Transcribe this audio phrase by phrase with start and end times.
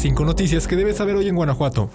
[0.00, 1.90] Cinco noticias que debes saber hoy en Guanajuato.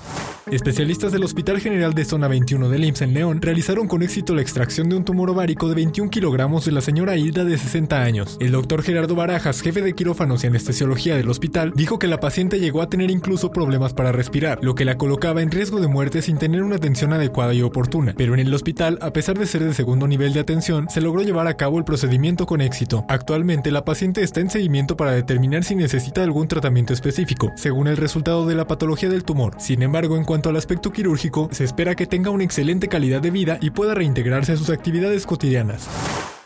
[0.52, 4.44] Especialistas del Hospital General de Zona 21 del IMSS en León realizaron con éxito la
[4.44, 8.38] extracción de un tumor ovárico de 21 kilogramos de la señora Hilda de 60 años.
[8.40, 12.60] El doctor Gerardo Barajas, jefe de quirófanos y anestesiología del hospital, dijo que la paciente
[12.60, 16.22] llegó a tener incluso problemas para respirar, lo que la colocaba en riesgo de muerte
[16.22, 18.14] sin tener una atención adecuada y oportuna.
[18.16, 21.24] Pero en el hospital, a pesar de ser de segundo nivel de atención, se logró
[21.24, 23.04] llevar a cabo el procedimiento con éxito.
[23.10, 27.95] Actualmente, la paciente está en seguimiento para determinar si necesita algún tratamiento específico, según el
[27.98, 29.56] resultado de la patología del tumor.
[29.60, 33.32] Sin embargo, en cuanto al aspecto quirúrgico, se espera que tenga una excelente calidad de
[33.32, 35.88] vida y pueda reintegrarse a sus actividades cotidianas.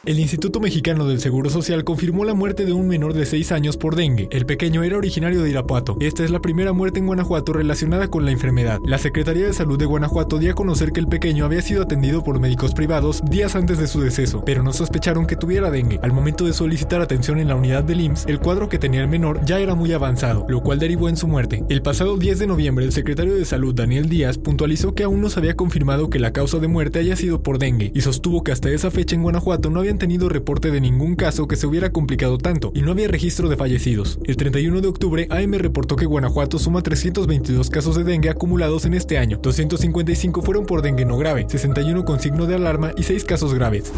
[0.05, 3.75] El Instituto Mexicano del Seguro Social confirmó la muerte de un menor de 6 años
[3.75, 4.29] por dengue.
[4.31, 5.97] El pequeño era originario de Irapuato.
[5.99, 8.79] Esta es la primera muerte en Guanajuato relacionada con la enfermedad.
[8.85, 12.23] La Secretaría de Salud de Guanajuato dio a conocer que el pequeño había sido atendido
[12.23, 15.99] por médicos privados días antes de su deceso, pero no sospecharon que tuviera dengue.
[16.01, 19.09] Al momento de solicitar atención en la unidad del IMSS, el cuadro que tenía el
[19.09, 21.65] menor ya era muy avanzado, lo cual derivó en su muerte.
[21.67, 25.29] El pasado 10 de noviembre, el secretario de Salud, Daniel Díaz, puntualizó que aún no
[25.29, 28.53] se había confirmado que la causa de muerte haya sido por dengue y sostuvo que
[28.53, 31.91] hasta esa fecha en Guanajuato no habían tenido reporte de ningún caso que se hubiera
[31.91, 34.19] complicado tanto y no había registro de fallecidos.
[34.23, 38.93] El 31 de octubre, AM reportó que Guanajuato suma 322 casos de dengue acumulados en
[38.93, 39.39] este año.
[39.41, 43.91] 255 fueron por dengue no grave, 61 con signo de alarma y 6 casos graves.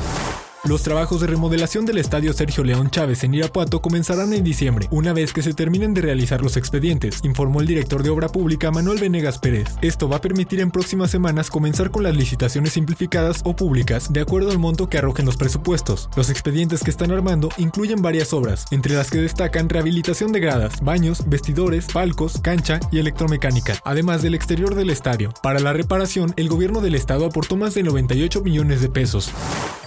[0.63, 5.11] Los trabajos de remodelación del estadio Sergio León Chávez en Irapuato comenzarán en diciembre, una
[5.11, 8.99] vez que se terminen de realizar los expedientes, informó el director de Obra Pública Manuel
[8.99, 9.69] Venegas Pérez.
[9.81, 14.21] Esto va a permitir en próximas semanas comenzar con las licitaciones simplificadas o públicas, de
[14.21, 16.09] acuerdo al monto que arrojen los presupuestos.
[16.15, 20.81] Los expedientes que están armando incluyen varias obras, entre las que destacan rehabilitación de gradas,
[20.81, 25.33] baños, vestidores, palcos, cancha y electromecánica, además del exterior del estadio.
[25.41, 29.31] Para la reparación, el gobierno del estado aportó más de 98 millones de pesos.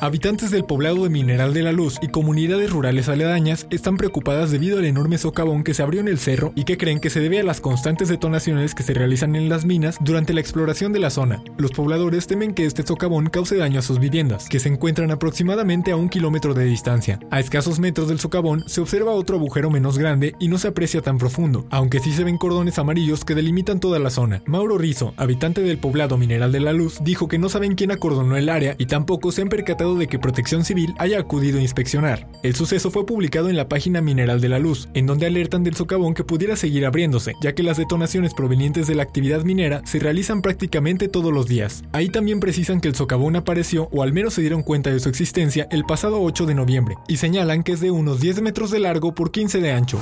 [0.04, 4.78] Habitantes del poblado de Mineral de la Luz y comunidades rurales aledañas están preocupadas debido
[4.78, 7.40] al enorme socavón que se abrió en el cerro y que creen que se debe
[7.40, 11.08] a las constantes detonaciones que se realizan en las minas durante la exploración de la
[11.08, 11.42] zona.
[11.56, 15.90] Los pobladores temen que este socavón cause daño a sus viviendas, que se encuentran aproximadamente
[15.90, 17.18] a un kilómetro de distancia.
[17.30, 21.00] A escasos metros del socavón se observa otro agujero menos grande y no se aprecia
[21.00, 24.42] tan profundo, aunque sí se ven cordones amarillos que delimitan toda la zona.
[24.44, 28.36] Mauro Rizo, habitante del poblado Mineral de la Luz, dijo que no saben quién acordonó
[28.36, 32.28] el área y tampoco se han percatado de que Protección Civil haya acudido a inspeccionar.
[32.42, 35.76] El suceso fue publicado en la página Mineral de la Luz, en donde alertan del
[35.76, 39.98] socavón que pudiera seguir abriéndose, ya que las detonaciones provenientes de la actividad minera se
[39.98, 41.82] realizan prácticamente todos los días.
[41.92, 45.08] Ahí también precisan que el socavón apareció, o al menos se dieron cuenta de su
[45.08, 48.80] existencia, el pasado 8 de noviembre, y señalan que es de unos 10 metros de
[48.80, 49.98] largo por 15 de ancho.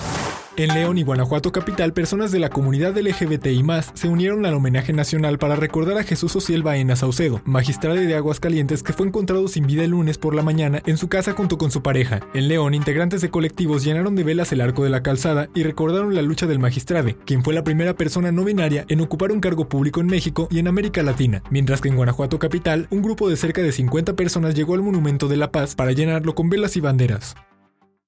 [0.54, 3.64] En León y Guanajuato capital, personas de la comunidad LGBTI
[3.94, 8.82] se unieron al homenaje nacional para recordar a Jesús Ociel Baena Saucedo, magistrado de Aguascalientes
[8.82, 11.70] que fue encontrado sin vida el lunes por la mañana en su casa junto con
[11.70, 12.20] su pareja.
[12.34, 16.14] En León, integrantes de colectivos llenaron de velas el arco de la calzada y recordaron
[16.14, 19.70] la lucha del magistrade, quien fue la primera persona no binaria en ocupar un cargo
[19.70, 23.38] público en México y en América Latina, mientras que en Guanajuato capital, un grupo de
[23.38, 26.80] cerca de 50 personas llegó al Monumento de la Paz para llenarlo con velas y
[26.80, 27.36] banderas.